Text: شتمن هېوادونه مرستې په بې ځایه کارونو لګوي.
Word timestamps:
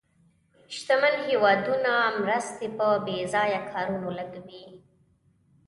شتمن 0.75 1.15
هېوادونه 1.27 1.93
مرستې 2.21 2.67
په 2.77 2.87
بې 3.05 3.17
ځایه 3.33 3.59
کارونو 3.71 4.09
لګوي. 4.19 4.65